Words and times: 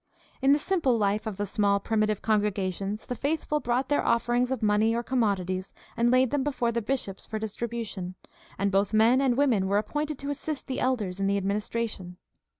In 0.41 0.51
the 0.51 0.57
simple 0.57 0.97
life 0.97 1.27
of 1.27 1.37
the 1.37 1.45
small 1.45 1.79
primitive 1.79 2.23
con 2.23 2.41
gregations 2.41 3.05
the 3.05 3.13
faithful 3.15 3.59
brought 3.59 3.87
their 3.87 4.03
offerings 4.03 4.49
of 4.51 4.63
money 4.63 4.95
or 4.95 5.03
commodities 5.03 5.75
and 5.95 6.09
laid 6.09 6.31
them 6.31 6.43
before 6.43 6.71
the 6.71 6.81
bishops 6.81 7.27
for 7.27 7.37
distribution; 7.37 8.15
and 8.57 8.71
both 8.71 8.95
men 8.95 9.21
and 9.21 9.37
women 9.37 9.67
were 9.67 9.77
appointed 9.77 10.17
to 10.17 10.31
assist 10.31 10.65
the 10.65 10.79
elders 10.79 11.19
in 11.19 11.27
the 11.27 11.37
administration. 11.37 12.17